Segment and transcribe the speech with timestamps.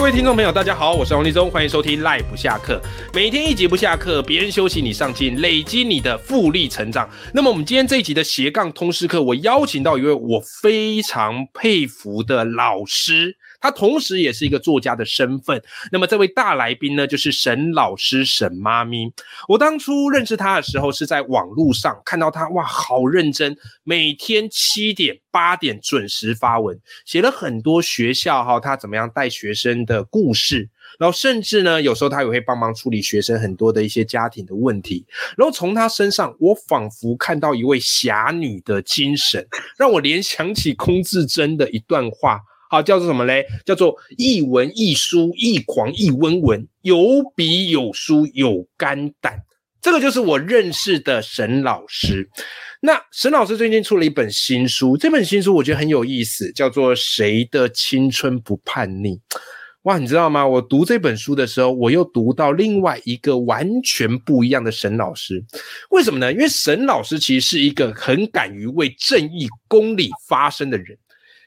[0.00, 2.80] 各位听众朋友，大家好，我是王立中，欢迎收听 Life 不下课。
[3.12, 7.06] 每天一集不下课，别人休息你上进，累积你的复利成长。
[7.34, 13.36] 那么我们今天这一集的斜杠通识课，我邀请到一位我非常佩服的老师。
[13.60, 15.62] 他同时也是一个作家的身份。
[15.92, 19.12] 那么这位大来宾呢，就是沈老师沈妈咪。
[19.48, 30.68] 我当初认识他的时候，是在网络上看到他，哇，好认真，每天七点八点准时发文，写了很多学校哈，他怎么样带学生的故事。
[30.98, 35.06] 然后甚至呢，有时候他也会帮忙处理学生很多的一些家庭的问题。
[35.36, 39.46] 然后从他身上，我仿佛看到一位侠女的精神，
[39.78, 42.40] 让我联想起空自珍的一段话。
[42.70, 43.44] 好，叫做什么嘞？
[43.66, 46.96] 叫做一文一书，一狂一温文，有
[47.34, 49.40] 笔有书有肝胆。
[49.82, 52.30] 这个就是我认识的沈老师。
[52.80, 59.16] 那沈老师最近出了一本新书，这本新书我觉得很有意思，叫做《谁的青春不叛逆》。
[59.82, 60.46] 哇，你知道吗？
[60.46, 65.44] 我读这本书的时候，我又读到另外一个完全不一样的沈老师。
[65.90, 66.32] 为什么呢？
[66.32, 70.96] 因为沈老师其实是一个很敢于为正义公理发声的人。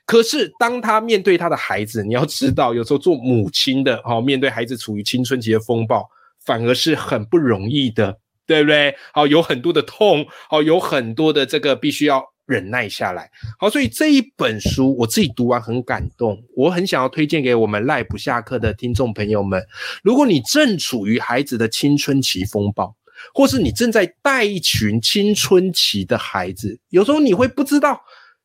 [0.05, 6.05] 可是，当他面对他的孩子，你要知道，有时候做母亲的哈，面对孩子处于青春期的风暴，
[6.45, 8.93] 反而是很不容易的，对不对？
[9.13, 13.31] 好，有很多的痛，好，有很多的这个必须要忍耐下来。
[13.57, 19.63] 好，所以这一本书我自己读完很感动，我很想要推荐给我们赖不下课的听众朋友们。
[20.03, 22.93] 如果你正处于孩子的青春期风暴，
[23.33, 28.01] 或是你正在带一群青春期的孩子，有时候你会不知道。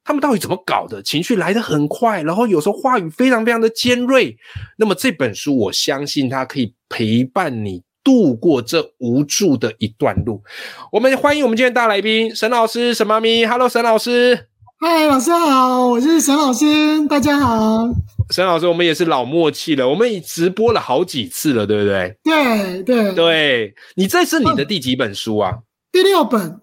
[0.08, 1.02] 他们到底怎么搞的？
[1.02, 4.34] 情绪来得很快，然后有时候话语非常非常的尖锐。
[4.78, 10.42] 那么这本书，我相信它可以陪伴你度过这无助的一段路。
[10.90, 13.44] 我们欢迎我们今天大来宾沈老师、沈妈咪。
[13.44, 14.46] Hello，沈老师。
[14.80, 17.86] 嗨，老师好，我是沈老师，大家好。
[18.30, 22.16] 沈老师，我们也是老默契了，我们已直播了好几次了，对不对？
[22.24, 25.58] 对对对，你这是你的第几本书啊？
[25.92, 26.62] 第六本。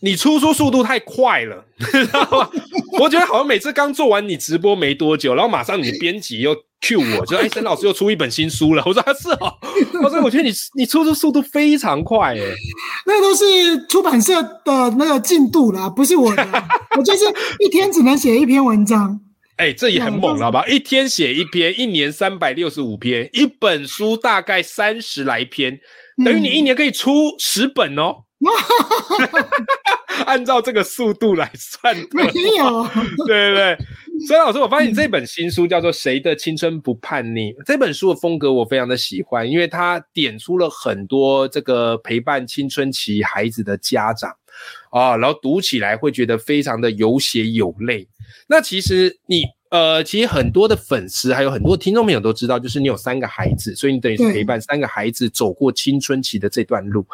[0.00, 2.50] 你出书速度太快了，知道吗？
[3.00, 8.82] 我觉得好像每次刚做完你直播没多久，然后马上你编辑又 Q 我，就哎， 沈老师又出一本新书了。
[8.86, 9.52] 我说是哦，
[10.02, 12.42] 我说我觉得你你出书速度非常快哎，
[13.06, 13.44] 那都是
[13.88, 16.64] 出版社的那个进度啦，不是我的，
[16.96, 17.24] 我就是
[17.58, 19.20] 一天只能写一篇文章。
[19.56, 20.64] 哎，这也很猛好吧？
[20.68, 25.80] 一天写一篇，一年三百六十五篇，一本书大概三十来篇，
[26.24, 28.27] 等于你一年可以出十本哦。
[30.26, 32.22] 按照这个速度来算，没
[32.56, 32.84] 有，
[33.26, 33.78] 对对对。
[34.26, 37.52] 所以老师，我发现你这本新书叫做《谁的青春不叛逆》。
[37.64, 44.34] 这本书的风格我非常的喜欢，因为它点出了很多这个陪伴青春期孩子的家长
[44.90, 48.08] 啊，然后读起来会觉得非常的有血有泪。
[48.48, 49.44] 那其实你。
[49.70, 57.06] 呃，其实很多的粉丝，还有很多听众朋友都知道，就是你有三个孩子，所以你等于是陪伴三个孩子走过青春期的这段路。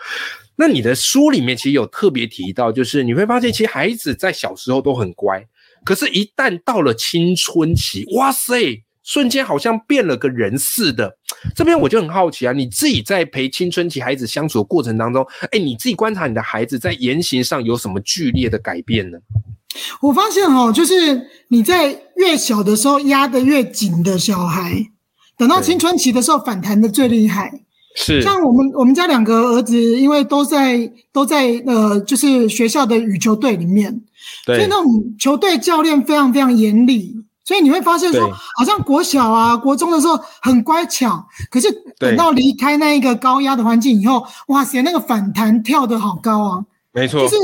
[0.56, 5.44] 那你的书里面其实有特别提到，就是你会发现，其实孩子在小时候都很乖，
[5.84, 11.18] 可是，一旦到了青春期，哇塞，瞬间好像变了个人似的。
[11.54, 19.18] 这边我就很好奇啊，你自己在陪青春期孩子相处的过程当中，哎，你自己观察你的孩子在言行上有什么剧烈的改变呢？
[20.00, 24.86] 我发现哦，就是你在越小的时候压得越紧的小孩，
[25.36, 27.63] 等到青春期的时候反弹的最厉害。
[27.94, 34.02] 是像我们我们家两个儿子，因为都在都在呃，就是学校的羽球队里面，
[34.44, 41.68] 所以那种球队教练非常非常严厉，所以你会发现说，好像国小啊、国中的时候很乖巧，可是
[41.98, 46.64] 等到离开那一个高压的环境以后，哇塞，那个反弹跳得好高啊！
[46.92, 47.36] 没错，就是。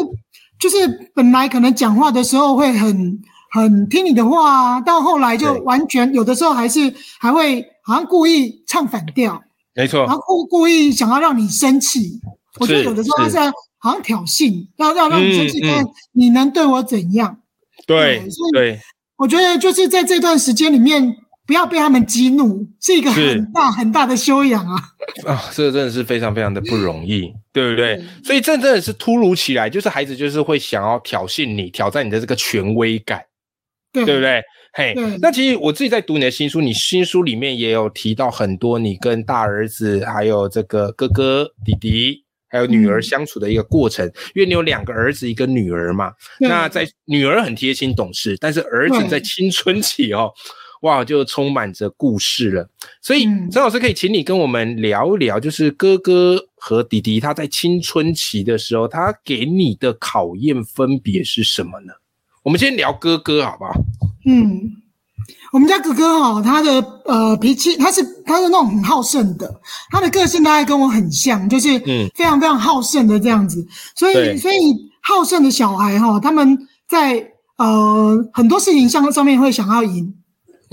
[0.60, 3.18] 就是本来可能讲话的时候会很
[3.50, 9.42] 很听你的话啊，到后来就完全有的时候还是还会好像故意唱反调，
[9.74, 12.20] 没错，然后故故意想要让你生气。
[12.58, 13.38] 我觉得有的时候他是
[13.78, 17.40] 好像挑衅，要要让你生气，看你能对我怎样？
[17.86, 18.22] 对，
[18.52, 18.80] 对，
[19.16, 21.16] 我觉得就是在这段时间里面。
[21.46, 24.80] 不要被他们激怒，是一个很大很大的修养啊！
[25.26, 28.00] 啊，这个真的是非常非常的不容易，对不对？
[28.22, 33.20] 所以这真的是突如其来，就是孩子就是会想要挑衅你，挑战你的这个权威感，
[33.92, 34.40] 对不对？
[34.72, 44.06] 嘿，那其实我自己在读你的新书，你新书里面也有提到很多你跟大儿子还有这个哥哥弟弟还有女儿相处的一个过程。
[44.34, 46.12] 因为你有两个儿子，一个女儿嘛。
[46.38, 50.30] 那在女儿很贴心懂事，但是儿子在青春期哦，
[50.82, 52.68] 哇，就充满着故事了。
[53.02, 61.92] 所以张老师可以请你跟我们聊一聊，就是哥哥和弟弟他在青春期的时候，他给你的考验分别是什么呢？
[62.42, 63.72] 我们先聊哥哥好不好？
[64.26, 64.76] 嗯。
[65.52, 69.52] 我们家哥哥哈，他的呃脾气，他是他是那种很好胜的，
[69.90, 73.66] 他的个性大概跟我很像，就是嗯非常非常好胜的这样子。
[73.96, 74.56] 所以所以
[75.02, 76.56] 好胜的小孩哈，他们
[76.88, 80.14] 在呃很多事情上上面会想要赢。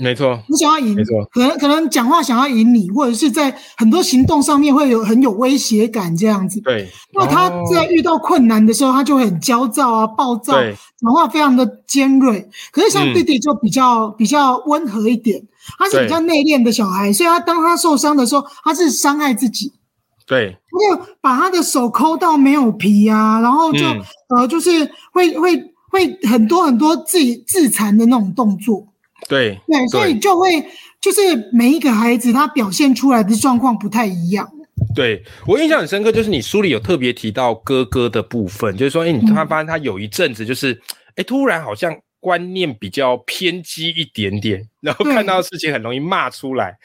[0.00, 6.60] 没错，你想要赢，没错，可能可能讲话想要赢你，或者是在很多行动上面会有很有威胁感这样子。
[6.60, 12.48] 对，那他在遇到困难的时候，他就会很焦躁啊，暴躁，讲话非常的尖锐。
[12.70, 15.42] 可是像弟弟就比较比较温和一点，
[15.78, 19.72] 他是比较内敛的小孩，所以他当他受伤的时候，他是伤害自己。
[20.28, 23.84] 对，他就把他的手抠到没有皮啊，然后就
[24.28, 25.56] 呃就是会会
[25.90, 28.86] 会很多很多自己自残的那种动作。
[29.28, 30.50] 对对，所以就会
[31.00, 31.20] 就是
[31.52, 34.48] 每一个孩子他表现出来的状况不太一样。
[34.94, 40.80] 对我印象很深刻，就是你书里有特别提到哥哥的部分，就是说，哎，你突然发现他有一阵子就是，
[41.16, 46.76] 哎，突然好像观念比较偏激一点点，然后看到事情很容易骂出来，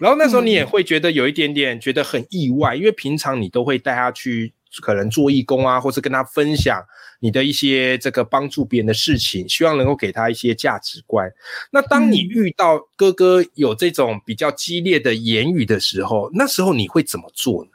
[0.00, 4.52] 然后那时候你也会觉得有一点点觉得很意外，因为平常你都会带他去。
[4.80, 6.82] 可能做义工啊，或是跟他分享
[7.20, 11.30] 你的一些这个帮助别人的事情，希望能够给他一些价值观。
[11.70, 17.70] 那当你遇到哥哥有这种比较激烈的言语的时候，那时候你会怎么做呢？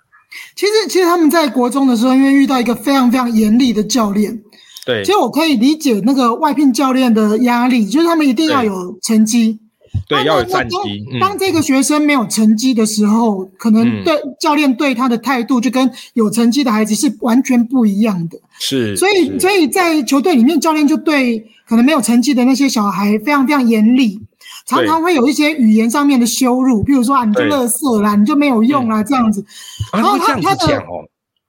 [0.56, 4.42] 其实，其实他们在国中的时候，因为遇到一个非常非常严厉的教练，
[4.86, 9.60] 对，其实我可以理解那个外聘教练的压力，就是他们一定要有成绩。
[10.08, 11.06] 对，要有战绩。
[11.20, 18.40] 当这个学生没有成绩的时候，可能对教练对他的态度就跟有成绩的孩子是完全不一样的。
[18.58, 24.18] 是，所以所以在球队里面，教练就对可能没有成绩的那些小孩非常非常严厉，
[24.66, 29.46] 常常会有一些语言上面的羞辱，比如说啊，你就垃圾啦，你就没有用啊这样子。
[29.92, 30.82] 然后他他的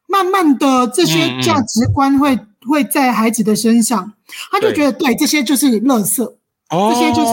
[0.08, 4.12] 慢慢的这些价值观会会在孩子的身上，
[4.50, 6.28] 他就觉得对这些就是垃圾。
[6.70, 7.32] 这些就是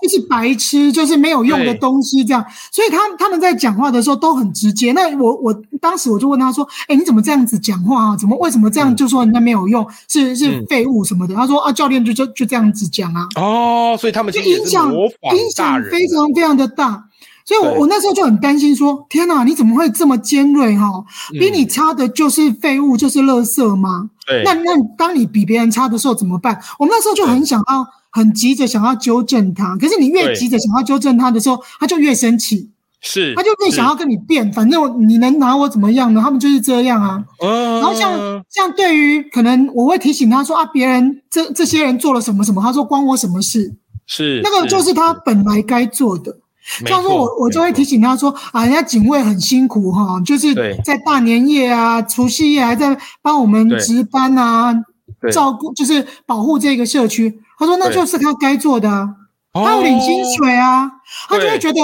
[0.00, 2.44] 就是白痴，就是没有用的东西，这样。
[2.70, 4.92] 所以他他们在讲话的时候都很直接。
[4.92, 8.16] 那我我当时我就问他说：“哎，你怎么这样子讲话啊？
[8.16, 17.04] 怎么为什么这样就说人家没有用，是是废物什么的？”他说：“啊，教练就就就这样子讲啊。”哦，所以他们就影响影响非常非常的大。
[17.44, 20.76] 所以，我我那时候就很担心，说：“天哪，你怎么会这么尖锐？
[20.76, 24.10] 哈，比你差的就是废物，就是垃圾吗？
[24.24, 24.44] 对。
[24.44, 26.60] 那那当你比别人差的时候怎么办？
[26.78, 32.70] 我们那时候就很想要。”很急着想要纠正他，可是你越急着想要纠正他的时候，他就越生气，
[33.00, 36.20] 是，他就越想要跟你辩，反正你能拿我怎么样呢？
[36.22, 37.22] 他们就是这样啊。
[37.40, 43.74] 然后像像对于可能我会提醒他说啊，别人这这些人做了什么什么，他说关我什么事？
[44.06, 46.34] 是，那个就是他本来该做的。
[46.86, 50.54] 像说我我就会提醒他说啊，人家警卫很辛苦哈，就是
[50.84, 54.74] 在大年夜啊、除夕夜还在帮我们值班啊，
[55.32, 57.40] 照顾就是保护这个社区。
[57.58, 58.88] 他说：“那就是他该做的，
[59.52, 60.90] 他有领薪水啊，
[61.28, 61.80] 他就会觉得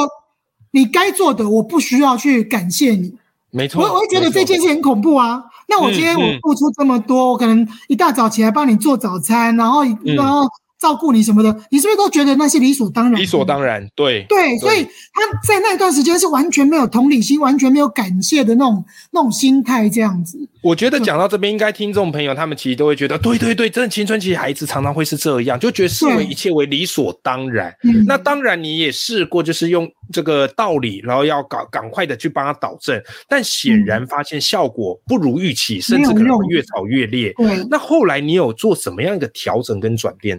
[0.70, 3.14] 你该做的，我不需要去感谢你。
[3.50, 5.42] 没错，我我会觉得这件事很恐怖啊。
[5.68, 10.48] 那我今天我付出这么多，我可能一大早起来帮你做早餐，然后然后。”
[10.78, 13.20] 照顾你什么的，你是不是都觉得那是理所当然？
[13.20, 20.38] 理所当然，对对，所以他在那段时间是完全没有同理心，完全没有感谢的那种那种心态，这样子。
[20.62, 27.74] 我觉得讲到这边，应该听众朋友他们其实都会觉得，对对对，真的青春期孩子常常会是这样，就觉得视为一切为理所当然。
[28.06, 37.32] 那当然你也试过，就是用这个道理，然后要赶赶快的去帮他导正，但显然发现效果不如预期，甚至可能会越吵越烈。
[37.36, 40.38] 对，那后来你有做什么样一个调整跟转变？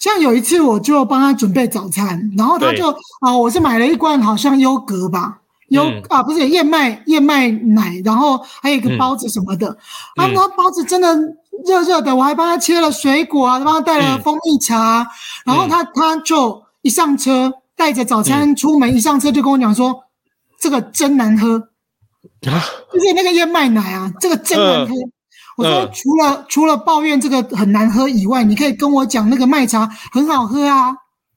[0.00, 2.90] 像有一次，我就帮他准备早餐，然后他就
[3.20, 9.68] 啊，我是买了一罐好像优格吧，优啊不是燕麦燕麦奶，然后还有一个包子什么的，
[10.16, 11.14] 啊，那包子真的
[11.66, 15.06] 热热的，我还帮他切了水果啊，帮他带了蜂蜜茶，
[15.44, 20.02] 然后他他就一上车带着早餐出门，一上车就跟我讲说，
[20.60, 21.56] 这个真难喝
[22.46, 22.60] 啊，
[22.92, 24.92] 就是那个燕麦奶啊，这个真难喝。
[25.56, 30.90] 我说除了除了抱怨这个很难喝以外，你可以跟我讲那个麦茶很好喝啊。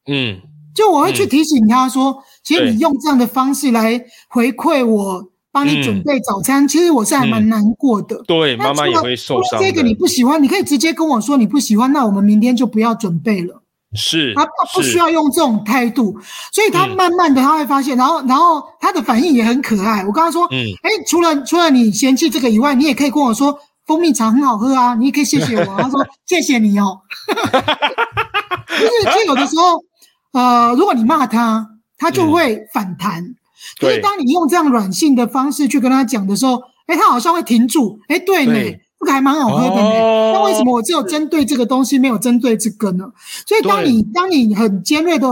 [0.07, 0.39] 嗯，
[0.75, 8.21] 就我会去提醒他说，其实你用这样的方式来回馈我，帮你准备早餐，其实我是还蛮难过的。
[8.27, 9.59] 对，妈妈也会受伤。
[9.59, 13.60] 这个你不喜欢，你可以直接跟我说你不喜欢，那我们明天就不要准备了。
[13.93, 16.17] 是他不需要用这种态度，
[16.53, 20.05] 所以他慢慢的他会发现，然后然后他的反应也很可爱。
[20.05, 25.75] 我跟他说，嗯，哎，除了除了你嫌弃这个以外，你也可以跟我说蜂蜜茶很好喝啊，你也可以谢谢我。
[25.77, 29.83] 他说谢谢你哦， 就是就有的时候，
[30.31, 31.67] 呃，如果你骂他，
[31.97, 33.35] 他就会反弹。
[33.79, 37.99] 可是当你用这样软性的方式去跟他讲的时候，哎，他好像会停住。
[38.07, 38.53] 哎，对呢。
[39.01, 43.05] 这个还蛮好喝的呢，那为什么我只有针对这个东西，没有针对这个呢？
[43.47, 45.27] 所以当你当你很尖锐的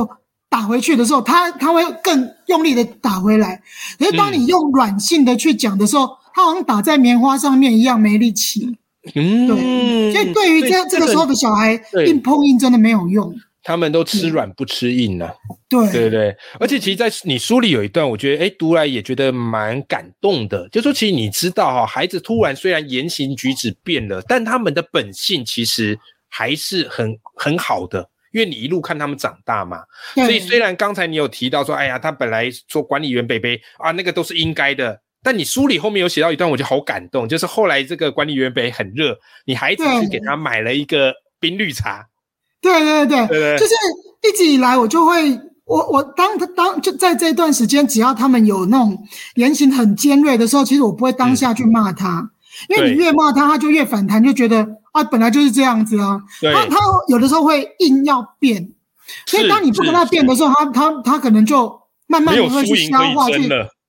[0.50, 3.62] 打回去的时候，他他会更用力的打回来。
[4.00, 8.76] 可是当你用软性的去讲的时候，他好像打在棉花上面一样没力气。
[9.14, 10.14] 嗯，对。
[10.14, 13.32] 所以对于这这个时候的小孩，硬碰硬真的没有用。
[13.70, 15.30] 他们都吃软不吃硬呢，
[15.70, 15.92] 对。
[15.92, 20.68] 对对，而且其实，在你书里有一段，我觉得哎，读来也觉得蛮感动的。
[20.70, 25.96] 就说其实你知道哈，孩子突然虽然言行举止变了，但他们的本性其实
[26.30, 29.84] 还是很很好的，因为你一路看他们长大嘛。
[30.16, 42.08] 所以虽然刚才你有提到说，哎呀，他本来做管理员北北啊，那个都是应该的，但你书里后面有写到一段，我就好感动，就是后来这个管理员北很热，你孩子去给他买了一个冰绿茶。
[42.62, 43.28] 对对对。
[43.28, 43.74] 对，就是
[44.24, 48.98] 一直以来我就会，我我当他当就在这段时间，只要他们有那种
[49.36, 52.30] 言行很尖锐的时候，其实我不会当下去骂他，
[52.68, 56.20] 因为你越骂他，他就越反弹，就觉得啊本来就是这样子啊。
[56.42, 58.72] 他他有的时候会硬要变，
[59.26, 63.48] 所以当你不跟他变的时候，他他他可能就慢慢的会去消化去，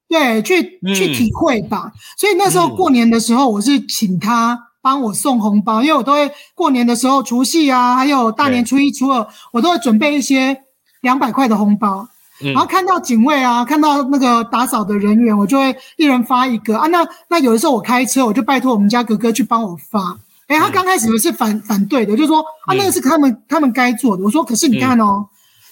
[0.08, 1.92] 对，去去体会吧。
[2.16, 4.66] 所以那时候过年的时候，我是请他。
[4.82, 10.56] 帮我送红包，因为我都会过年的时候，除夕啊，还有大年初一、初二，我都会准备一些
[11.02, 12.08] 两百块的红包。
[12.40, 16.86] 然后看到警卫啊，看到那个打扫的人员，我就会一人发一个啊。
[16.86, 20.18] 那那有的时候我开车，我就拜托我们家哥哥去帮我发。
[20.46, 24.24] 哎，他刚开始是反反对的，就说啊，那个是他们他们该做的。
[24.24, 25.26] 我说，可是你看哦，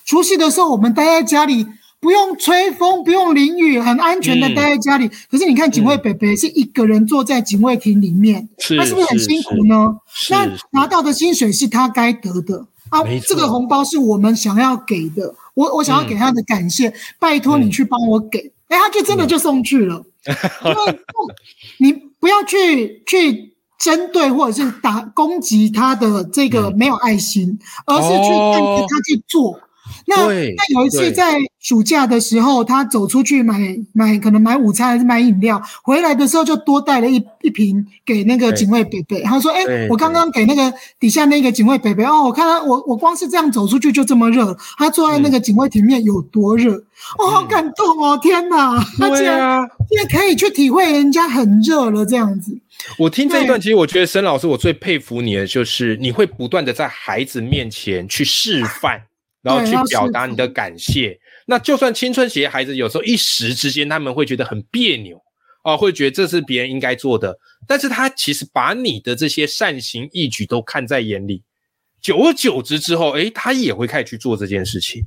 [0.04, 1.66] 除夕的时候我们待在家里。
[2.00, 5.08] 不用吹风，不用淋雨，很安全的待在家里。
[5.30, 9.96] 可是你看，警卫北北是一个人坐在警卫亭里面，他是不是很辛苦呢？
[10.30, 18.52] 那拿到的薪水是他该得的啊，这个红包是我们想要给的，我我想要给他的感谢，拜托你去帮我给。
[18.68, 20.04] 哎，他就真的就送去了。
[20.64, 20.98] 因为
[21.78, 29.58] 你不要去去针对或者是打攻击他的这个没有爱心，而是去带着他去做。
[30.06, 39.22] 那那有一次在暑假的时候，他走出去买买，可能买午餐还是买饮料，回来的时候就多带了一一瓶给那个警卫北北。
[39.22, 46.82] 他说：“哎，我刚刚给那个底下那个警卫北北哦，我看他我我光是这样走出去就这么热，他坐在那个警卫亭面有多热，
[47.18, 48.18] 我好感动哦！
[48.22, 52.56] 天哪，他竟然竟然可以去体会人家很热了这样子。
[52.98, 59.02] 我听这一段，其实我觉得沈老师，我最佩服你的就是你会不断的在孩子面前去示范。”
[59.42, 61.18] 然后去表达你的感谢。
[61.46, 65.20] 那就算青春期的孩子有时候一时之间他们会觉得很别扭
[65.64, 71.42] 哦，会觉得这是别人应该做的，但是他其实把你的这些善行义举都看在眼里，
[72.00, 75.04] 久而久之之后，诶，他也会开始去做这件事情。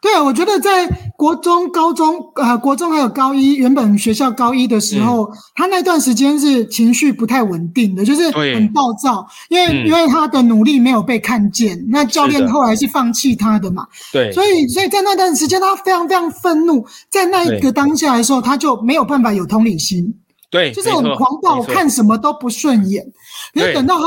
[0.00, 0.86] 对，我觉得在
[1.16, 20.14] 国中、高中，呃，国中还有高一，原本学校高一的时候，他那段时间是情绪不太稳定的，就是很暴躁，因为因为他的努力没有被看见，那教练后来是放弃他的嘛，对，所以所以在那段时间他非常非常愤怒，在那一个当下的时候，他就没有办法有同理心，
[20.48, 23.04] 对，就是很狂暴，看什么都不顺眼，
[23.52, 24.04] 可是等到他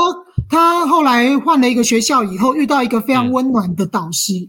[0.48, 4.48] 他后来换了一个学校以后，遇到一个非常温暖的导师。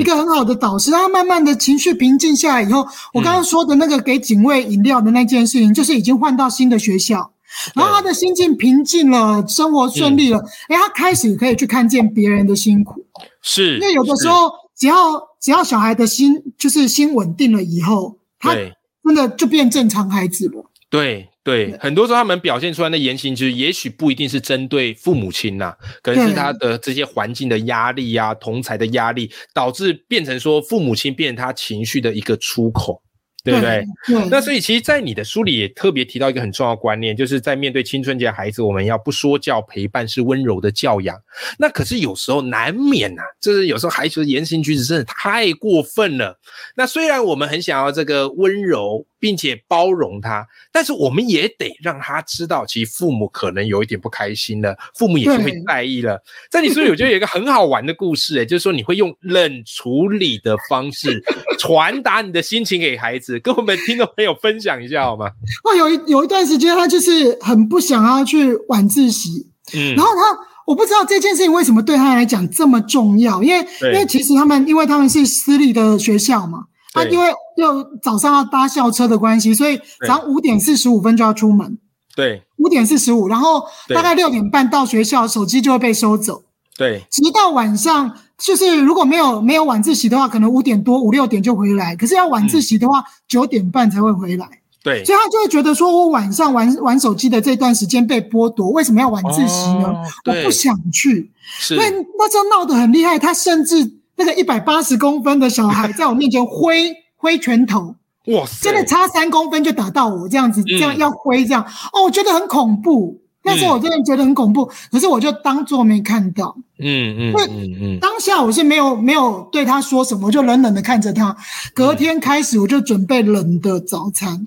[0.00, 7.30] 一个很好的导师，他慢慢的情绪平静下来以后，我刚刚说的那个给警卫饮料的那件事情，就是已经换到新的学校，
[7.74, 13.04] 然后他的心境平静了，生活顺利了，哎，他开始可以去看见别人的辛苦，
[13.42, 21.28] 是，因为有的时候只要只要小孩的心就是心稳定了以后，他真的就变正常孩子了，对。
[21.48, 33.00] 对，很多时候他们表现出来的言行，其实也许不一定是针对父母亲呐，可能是他的这些环境的压力呀、同才的压力，导致变成说父母亲变成他情绪的一个出口。
[33.48, 34.28] 对不对？
[34.30, 41.16] 那所以其实，在你的书里也特别提到一个很重要的观念，就是在面对青春期的孩子，我们要不说教陪伴是温柔的教养。
[41.58, 46.38] 那可是有时候难免呐，就是有时候孩子的言行举止真的太过分了。
[46.76, 56.22] 那虽然我们很想要这个温柔，并且包容他，但是我们也得让他知道，其实父母可能有一点不开心了，父母也是会在意了。
[56.50, 61.22] 在你书里，我觉得有一个很好玩的故事，哎，就是说你会用冷处理的方式
[61.58, 63.37] 传达你的心情给孩子。
[63.40, 65.26] 跟我们听众朋友分享一下好吗？
[65.64, 81.78] 哦，有一有一段时间，他就是很不想要去晚自习，嗯，然后他，我不知道这件事情为什么对他来讲这么重要，因为因为其实他们因为他们是私立的学校嘛，他因为又早上要搭校车的关系，所以早上五点四十五分就要出门。
[82.16, 83.62] 对，五点四十五，然后
[83.94, 86.42] 大概六点半到学校，手机就会被收走。
[86.76, 91.96] 对，直到晚上，就是如果没有没有晚自习的话，可能五点多五六点就回来。
[91.96, 94.48] 可是要晚自习的话，九点半才会回来。
[94.80, 99.92] 对，所以他就会觉得说，我晚上玩玩手机的这段时间被剥夺，为什么要晚自习呢？
[100.24, 101.30] 我不想去。
[101.58, 103.18] 是，对，那时候闹得很厉害。
[103.18, 113.20] 他甚至那个一百八十公分的小孩在我面前挥 挥拳头，哇，真的差三公分就打到我，这样子，这样要挥这样，哦，我觉得很恐怖。
[113.48, 116.54] 那时候我真的觉得很恐怖，可是我就当做没看到。
[116.78, 121.34] 嗯嗯嗯嗯，当下我是没有没有对他说什么，我就冷冷的看着他。
[121.74, 124.44] 隔天开始我就准备冷的早餐，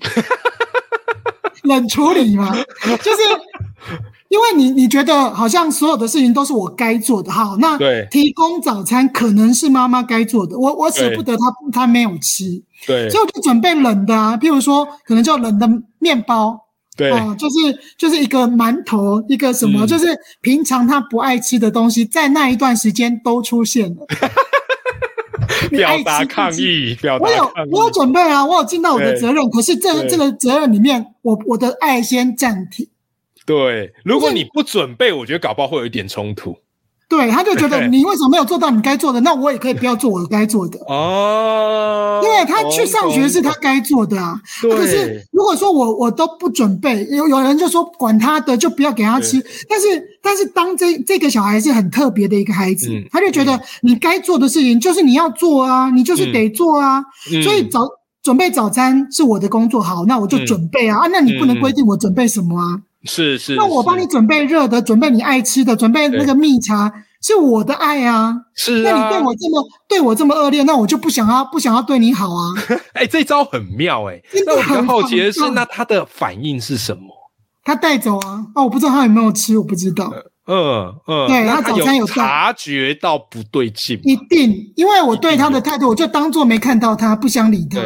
[1.64, 3.18] 冷处理嘛，就是
[4.28, 11.42] 因为你你觉得好像所有的事情都是我该做的，好，那提供早餐可能是妈妈该做的，我我舍不得他
[11.72, 15.68] 他没有吃，对，所以我就准备冷的啊，譬如说可能就冷的
[15.98, 16.61] 面包。
[16.96, 17.56] 对，就是
[17.96, 20.06] 就是一个馒头，一个什么，就是
[20.40, 24.06] 平常他不爱吃的东西，在那一段时间都出现了。
[25.70, 29.48] 表达抗议，表达我有我有准备啊，我有尽到我的责任。
[29.50, 32.86] 可是这这个责任里面，我我的爱先暂停。
[33.46, 36.58] 对，如果你不准备，我觉得搞不好会有一点冲突。
[37.12, 42.22] 对，他就觉得你为什么没有做到你该做的，那我也可以不要做我该做的 哦。
[42.24, 44.40] 因为他去上学是他该做的啊。
[44.62, 49.44] 可是如果说我我都不准备，有有人就说管他的，就不要给他吃。
[49.68, 49.86] 但是
[50.22, 57.04] 但是当这这个小孩是很特别的一个孩子，他就觉得你该做的事情就是你要做啊，你就是得做啊。
[57.44, 57.86] 所以早
[58.22, 62.80] 准备早餐是我的工作，好，那我就准备啊啊，那你不能规定我准备什么啊。
[63.04, 68.34] 是是，那我帮你准备热的，准备你爱吃的，准备那个蜜茶，是我的爱啊。
[68.54, 72.52] 是，那你对我这么对我这么恶劣，那我就不想要不想要对你好啊。
[72.94, 74.20] 哎，这招很妙哎。
[74.46, 77.02] 那我很好奇的是，那他的反应是什么？
[77.64, 78.44] 他带走啊？
[78.54, 80.12] 哦，我不知道他有没有吃，我不知道。
[80.44, 87.78] 嗯嗯，对他早餐有察觉到不对劲，一定，因为我对他的态度，我就当做没看到他，不想理他。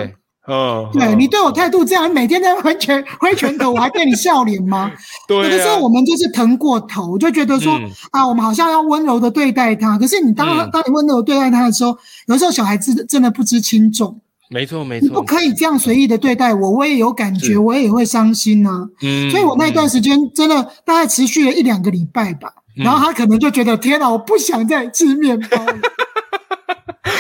[0.48, 4.92] 嗯，对你对我态度这样，每天在挥拳挥拳头，我还对你笑脸吗？
[5.26, 7.78] 对，有的时候我们就是疼过头，就觉得说
[8.12, 9.98] 啊，我们好像要温柔的对待他。
[9.98, 11.96] 可是你当当你温柔对待他的时候，
[12.28, 14.20] 有时候小孩子真的不知轻重。
[14.48, 18.87] 没错，没错，你不可以这样随意的对待我，我也有感觉，我也会伤心呐。
[19.02, 22.52] 嗯，所以我那段时间真的大概持续了一两个礼拜吧。
[22.76, 25.59] 然后他可能就觉得天哪，我不想再吃面包。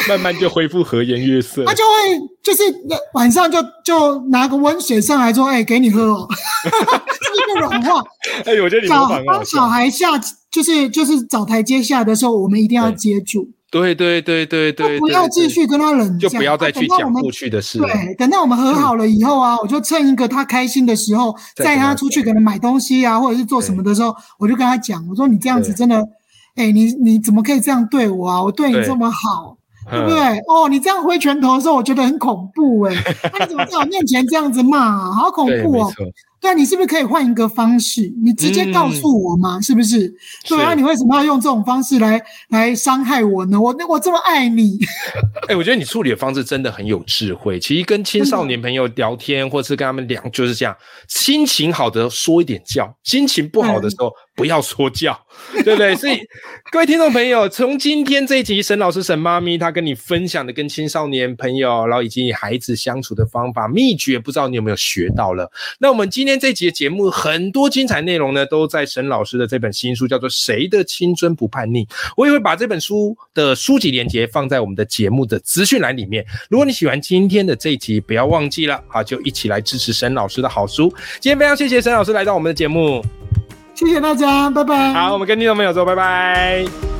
[0.08, 1.90] 慢慢就恢复和颜悦色，他就会
[2.42, 2.62] 就是
[3.14, 6.28] 晚上就就拿个温水上来说，哎，给你喝哦，
[6.64, 8.02] 这个软化。
[8.44, 10.10] 哎，我觉得你小当小孩下
[10.50, 13.48] 就是就是找台阶下的时候，我们一定要接住。
[13.68, 17.78] 对对对对对，不要继续跟他冷战，就不要再去讲过去的事。
[17.78, 26.00] 对，等到我们和好了以后啊，我就趁一个他开心的时候，带他出去可能买东西啊，或者是做什么的时候，我就跟他讲，我说你这样子真的，
[26.54, 28.40] 哎，你你怎么可以这样对我啊？
[28.42, 29.58] 我对你这么好。
[29.90, 30.38] 对不对？
[30.48, 32.94] 哦，你这样挥拳头的时候，我觉得很恐怖哎。
[33.32, 35.12] 那你怎么在我面前这样子骂？
[35.12, 35.92] 好恐怖哦！
[36.46, 38.02] 对啊，你是不是可以换一个方式？
[38.22, 40.14] 你直接告诉我嘛，是不是？
[40.48, 43.60] 对啊，你为什么要用这种方式来来伤害我呢？
[43.60, 44.78] 我我这么爱你。
[45.48, 47.58] 哎，我觉得你处理的方式真的很有智慧。
[47.58, 50.76] 其实跟青少年朋友聊天，或是跟他们聊，就是这样。
[51.08, 54.12] 心情好的说一点教，心情不好的时候。
[54.36, 55.18] 不要说教，
[55.64, 55.96] 对不对？
[55.96, 56.20] 所以
[56.70, 65.50] 各位听众朋友，从今天这一集，沈老师、沈妈咪他跟你分享的跟青少年朋友，然后以及孩子相处的方法秘诀，不知道你有没有学到了？
[65.78, 71.84] 那我们今天这集的节目很多精彩内容呢，都在沈老师的这本新书，叫做《谁的青春不叛逆》。
[72.16, 76.24] 我也会把这本书的书籍链接放在我们的节目的资讯栏里面。
[76.48, 80.88] 如果你喜欢今天的这一集，不要忘记了啊，就一起来支持沈老师的好书。
[81.20, 83.04] 今天非常谢谢沈老师来到我们的节目。
[83.74, 84.92] 谢谢大家，拜拜。
[84.94, 86.95] 好，我们跟听众朋友说拜拜。